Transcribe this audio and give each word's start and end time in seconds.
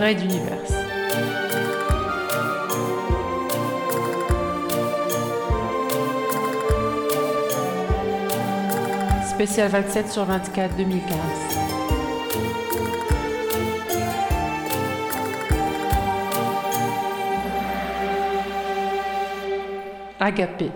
Raid 0.00 0.22
Universe. 0.22 0.72
Spécial 9.28 9.68
27 9.68 10.10
sur 10.10 10.24
24 10.24 10.74
2015. 10.76 11.16
Agapé. 20.18 20.70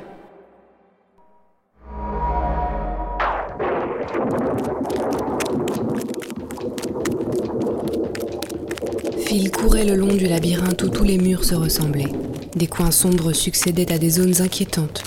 Phil 9.35 9.51
courait 9.51 9.85
le 9.85 9.97
long 9.97 10.15
du 10.15 10.29
labyrinthe 10.29 10.85
où 10.85 10.89
tous 10.89 11.03
les 11.03 11.19
murs 11.19 11.43
se 11.43 11.57
ressemblaient. 11.57 12.13
Des 12.55 12.69
coins 12.69 12.93
sombres 12.93 13.33
succédaient 13.33 13.91
à 13.93 13.99
des 13.99 14.11
zones 14.11 14.41
inquiétantes, 14.41 15.03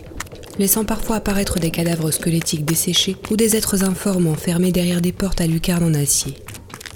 laissant 0.59 0.83
parfois 0.83 1.15
apparaître 1.15 1.59
des 1.59 1.71
cadavres 1.71 2.11
squelettiques 2.11 2.65
desséchés 2.65 3.15
ou 3.31 3.37
des 3.37 3.55
êtres 3.55 3.85
informes 3.85 4.27
enfermés 4.27 4.73
derrière 4.73 4.99
des 4.99 5.13
portes 5.13 5.39
à 5.39 5.47
lucarne 5.47 5.85
en 5.85 5.93
acier. 5.93 6.33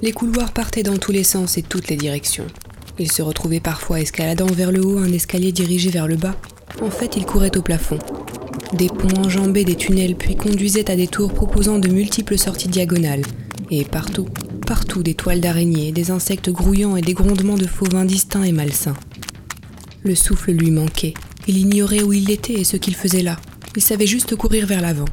Les 0.02 0.12
couloirs 0.12 0.52
partaient 0.52 0.84
dans 0.84 0.98
tous 0.98 1.14
les 1.14 1.24
sens 1.24 1.58
et 1.58 1.62
toutes 1.62 1.88
les 1.88 1.96
directions. 1.96 2.48
Il 3.00 3.10
se 3.10 3.22
retrouvait 3.22 3.62
parfois 3.62 4.02
escaladant 4.02 4.48
vers 4.48 4.74
le 4.74 4.86
haut 4.86 4.98
un 4.98 5.14
escalier 5.14 5.54
dirigé 5.54 5.90
vers 5.90 6.10
le 6.10 6.18
bas. 6.18 6.36
En 6.82 6.90
fait, 6.92 7.16
il 7.16 7.26
courait 7.26 7.56
au 7.56 7.62
plafond. 7.62 8.00
Des 8.74 8.90
ponts 8.90 9.22
enjambaient 9.24 9.64
des 9.64 9.76
tunnels 9.76 10.18
puis 10.18 10.36
conduisaient 10.36 10.92
à 10.92 10.98
des 10.98 11.08
tours 11.08 11.32
proposant 11.32 11.80
de 11.80 11.88
multiples 11.88 12.38
sorties 12.38 12.68
diagonales. 12.68 13.24
Et 13.70 13.86
partout, 13.86 14.28
partout 14.72 15.04
des 15.04 15.16
toiles 15.16 15.42
d'araignées, 15.42 15.92
des 15.92 16.12
insectes 16.12 16.50
grouillants 16.50 16.96
et 16.96 17.02
des 17.02 17.14
grondements 17.14 17.58
de 17.58 17.68
fauves 17.68 17.94
indistincts 17.94 18.44
et 18.44 18.54
malsains. 18.54 18.96
Le 20.02 20.16
souffle 20.16 20.54
lui 20.54 20.72
manquait. 20.72 21.14
Il 21.46 21.58
ignorait 21.58 22.04
où 22.04 22.14
il 22.14 22.32
était 22.32 22.54
et 22.54 22.64
ce 22.64 22.78
qu'il 22.78 22.96
faisait 22.96 23.22
là. 23.22 23.36
Il 23.76 23.82
savait 23.82 24.08
juste 24.08 24.34
courir 24.38 24.66
vers 24.66 24.80
l'avant. 24.80 25.10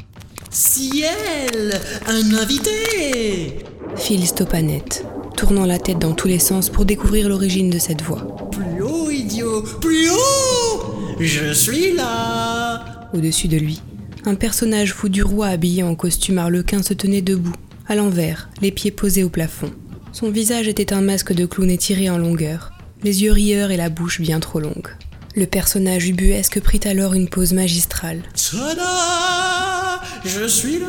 Ciel 0.49 1.81
Un 2.07 2.35
invité 2.35 3.65
Phil 3.97 4.29
stoppa 4.29 4.63
net, 4.63 5.05
tournant 5.37 5.67
la 5.67 5.81
tête 5.81 5.99
dans 5.99 6.13
tous 6.13 6.29
les 6.29 6.39
sens 6.39 6.71
pour 6.71 6.85
découvrir 6.85 7.29
l'origine 7.29 7.69
de 7.69 7.81
cette 7.81 8.03
voix. 8.03 8.49
Plus 8.53 8.81
haut, 8.81 9.11
idiot 9.11 9.65
Plus 9.81 10.09
haut 10.09 11.19
Je 11.19 11.53
suis 11.53 11.97
là 11.97 13.09
Au-dessus 13.13 13.49
de 13.49 13.57
lui, 13.57 13.83
un 14.25 14.37
personnage 14.37 14.93
fou 14.93 15.09
du 15.09 15.25
roi 15.25 15.49
habillé 15.49 15.83
en 15.83 15.97
costume 15.97 16.39
arlequin 16.39 16.81
se 16.85 16.95
tenait 16.95 17.23
debout, 17.23 17.57
à 17.89 17.95
l'envers, 17.95 18.51
les 18.61 18.71
pieds 18.71 18.91
posés 18.91 19.25
au 19.25 19.31
plafond. 19.31 19.71
Son 20.13 20.31
visage 20.31 20.69
était 20.69 20.93
un 20.93 21.01
masque 21.01 21.33
de 21.33 21.47
clown 21.47 21.71
étiré 21.71 22.11
en 22.11 22.19
longueur, 22.19 22.73
les 23.03 23.23
yeux 23.23 23.33
rieurs 23.33 23.71
et 23.71 23.77
la 23.77 23.89
bouche 23.89 24.21
bien 24.21 24.41
trop 24.41 24.61
longue. 24.61 24.89
Le 25.35 25.47
personnage 25.47 26.09
ubuesque 26.09 26.61
prit 26.61 26.81
alors 26.85 27.15
une 27.15 27.29
pause 27.29 27.53
magistrale. 27.53 28.23
Tada 28.51 30.03
Je 30.25 30.47
suis 30.47 30.81
là 30.81 30.87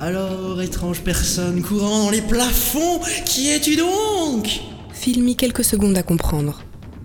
Alors, 0.00 0.62
étrange 0.62 1.00
personne 1.00 1.62
courant 1.62 2.04
dans 2.04 2.10
les 2.10 2.22
plafonds, 2.22 3.00
qui 3.24 3.50
es-tu 3.50 3.76
donc? 3.76 4.60
Phil 4.92 5.22
mit 5.22 5.36
quelques 5.36 5.64
secondes 5.64 5.98
à 5.98 6.02
comprendre. 6.02 6.62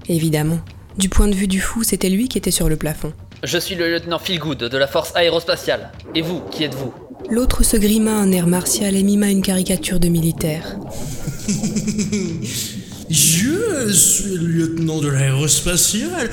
Évidemment, 0.08 0.60
du 0.98 1.10
point 1.10 1.28
de 1.28 1.36
vue 1.36 1.48
du 1.48 1.60
fou, 1.60 1.84
c'était 1.84 2.10
lui 2.10 2.28
qui 2.28 2.38
était 2.38 2.52
sur 2.52 2.70
le 2.70 2.76
plafond. 2.76 3.14
Je 3.44 3.58
suis 3.58 3.76
le 3.76 3.90
lieutenant 3.90 4.20
Philgood 4.20 4.60
de 4.60 4.78
la 4.78 4.88
force 4.88 5.16
aérospatiale. 5.16 5.92
Et 6.14 6.22
vous, 6.22 6.42
qui 6.52 6.64
êtes-vous? 6.64 6.94
L'autre 7.32 7.64
se 7.64 7.78
grima 7.78 8.16
un 8.16 8.32
air 8.32 8.48
martial 8.48 8.96
et 8.96 9.04
mima 9.04 9.30
une 9.30 9.44
caricature 9.44 10.00
de 10.00 10.08
militaire. 10.08 10.80
Je 13.10 13.92
suis 13.92 14.36
le 14.36 14.48
lieutenant 14.48 15.00
de 15.00 15.10
l'aérospatiale. 15.10 16.30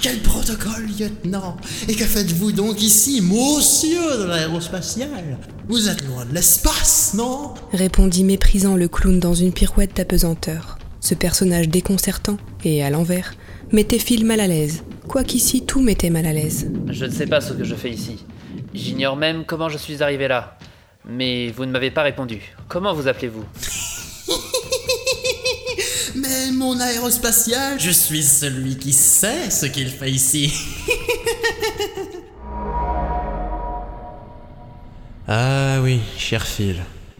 Quel 0.00 0.18
protocole, 0.20 0.86
lieutenant 0.98 1.56
Et 1.88 1.94
que 1.94 2.04
faites-vous 2.04 2.52
donc 2.52 2.80
ici, 2.80 3.20
monsieur 3.20 4.18
de 4.18 4.24
l'aérospatiale? 4.24 5.38
Vous 5.68 5.88
êtes 5.88 6.06
loin 6.06 6.24
de 6.24 6.34
l'espace, 6.34 7.14
non? 7.14 7.54
Répondit 7.72 8.22
méprisant 8.22 8.76
le 8.76 8.86
clown 8.86 9.18
dans 9.18 9.34
une 9.34 9.52
pirouette 9.52 9.96
d'apesanteur. 9.96 10.78
Ce 11.00 11.14
personnage 11.14 11.68
déconcertant, 11.68 12.36
et 12.64 12.84
à 12.84 12.90
l'envers, 12.90 13.34
mettait 13.72 13.98
Phil 13.98 14.24
mal 14.24 14.38
à 14.40 14.46
l'aise, 14.46 14.82
quoiqu'ici 15.08 15.62
tout 15.62 15.80
mettait 15.80 16.10
mal 16.10 16.26
à 16.26 16.32
l'aise. 16.32 16.68
Je 16.90 17.04
ne 17.06 17.10
sais 17.10 17.26
pas 17.26 17.40
ce 17.40 17.52
que 17.52 17.64
je 17.64 17.74
fais 17.74 17.90
ici. 17.90 18.24
J'ignore 18.74 19.16
même 19.16 19.44
comment 19.44 19.68
je 19.68 19.78
suis 19.78 20.02
arrivé 20.02 20.28
là. 20.28 20.58
Mais 21.06 21.50
vous 21.50 21.64
ne 21.64 21.70
m'avez 21.70 21.90
pas 21.90 22.02
répondu. 22.02 22.42
Comment 22.68 22.92
vous 22.94 23.08
appelez-vous? 23.08 23.44
Mais 26.16 26.50
mon 26.52 26.78
aérospatial, 26.80 27.78
je 27.80 27.90
suis 27.90 28.22
celui 28.22 28.76
qui 28.76 28.92
sait 28.92 29.50
ce 29.50 29.66
qu'il 29.66 29.88
fait 29.88 30.10
ici. 30.10 30.52
Ah 35.30 35.80
oui, 35.82 36.00
cher 36.16 36.46
Phil. 36.46 36.76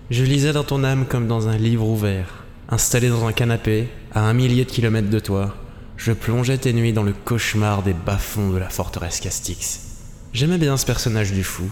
Je 0.09 0.25
lisais 0.25 0.55
dans 0.55 0.65
ton 0.65 0.83
âme 0.83 1.05
comme 1.05 1.29
dans 1.29 1.49
un 1.49 1.59
livre 1.59 1.87
ouvert. 1.87 2.47
Installé 2.71 3.11
dans 3.11 3.27
un 3.27 3.35
canapé, 3.35 3.89
à 4.15 4.23
un 4.23 4.33
millier 4.33 4.65
de 4.65 4.71
kilomètres 4.71 5.11
de 5.11 5.19
toi, 5.19 5.55
je 5.99 6.13
plongeais 6.13 6.57
tes 6.57 6.73
nuits 6.73 6.95
dans 6.95 7.03
le 7.03 7.13
cauchemar 7.13 7.83
des 7.83 7.93
bas-fonds 7.93 8.49
de 8.49 8.57
la 8.57 8.71
forteresse 8.71 9.21
Castix. 9.21 9.98
J'aimais 10.35 10.59
bien 10.59 10.77
ce 10.77 10.85
personnage 10.85 11.33
du 11.33 11.43
fou, 11.43 11.65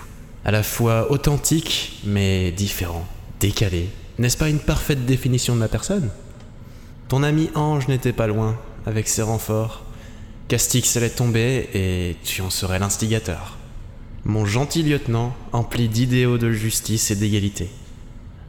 à 0.45 0.51
la 0.51 0.63
fois 0.63 1.13
authentique 1.13 2.01
mais 2.05 2.53
différent, 2.53 3.07
décalé. 3.39 3.91
N'est-ce 4.19 4.39
pas 4.39 4.49
une 4.49 4.61
parfaite 4.61 5.05
définition 5.05 5.55
de 5.55 5.61
ma 5.61 5.69
personne? 5.69 6.09
Ton 7.09 7.23
ami 7.23 7.51
Ange 7.55 7.87
n'était 7.87 8.15
pas 8.15 8.27
loin, 8.27 8.59
avec 8.87 9.09
ses 9.09 9.23
renforts. 9.23 9.85
Castix 10.49 10.97
allait 10.97 11.11
tomber 11.11 11.69
et 11.75 12.17
tu 12.25 12.41
en 12.41 12.49
serais 12.49 12.79
l'instigateur. 12.79 13.59
Mon 14.25 14.47
gentil 14.47 14.83
lieutenant, 14.83 15.37
empli 15.53 15.89
d'idéaux 15.89 16.39
de 16.39 16.51
justice 16.51 17.11
et 17.11 17.17
d'égalité. 17.17 17.69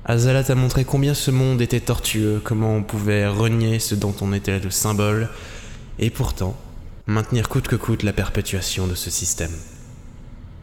Azala 0.06 0.44
t'a 0.44 0.56
montré 0.56 0.85
combien 0.85 1.13
ce 1.13 1.31
monde 1.31 1.62
était 1.62 1.81
tortueux, 1.81 2.41
comment 2.44 2.75
on 2.75 2.81
pouvait 2.81 3.28
renier 3.28 3.79
ce 3.79 3.94
dont 3.94 4.16
on 4.22 4.31
était 4.31 4.59
le 4.59 4.72
symbole, 4.72 5.29
et 6.00 6.09
pourtant, 6.09 6.56
maintenir 7.07 7.50
coûte 7.50 7.67
que 7.67 7.75
coûte 7.75 8.03
la 8.03 8.13
perpétuation 8.13 8.88
de 8.88 8.96
ce 8.96 9.12
système. 9.12 9.51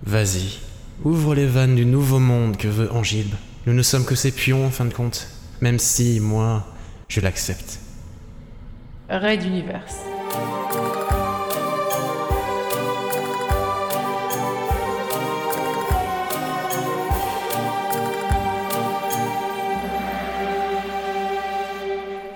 Vas-y, 0.07 0.59
ouvre 1.03 1.35
les 1.35 1.47
vannes 1.47 1.77
du 1.77 1.87
nouveau 1.87 2.19
monde 2.19 2.59
que 2.59 2.69
veut 2.69 2.93
Angilbe. 2.93 3.35
Nous 3.65 3.73
ne 3.73 3.83
sommes 3.83 4.05
que 4.05 4.15
ses 4.15 4.33
pions 4.33 4.67
en 4.67 4.71
fin 4.71 4.85
de 4.85 4.93
compte, 4.93 5.29
même 5.63 5.79
si, 5.79 6.21
moi, 6.21 6.67
je 7.09 7.23
l'accepte. 7.23 7.81
Raid 9.09 9.43
Universe. 9.43 9.97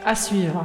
À 0.06 0.14
suivre. 0.14 0.64